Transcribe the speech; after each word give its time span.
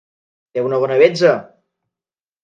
Té 0.57 0.63
una 0.67 0.79
bona 0.83 0.97
betza! 1.01 1.33